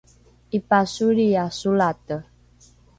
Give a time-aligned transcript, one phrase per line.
[0.57, 2.15] ’ipasolria solate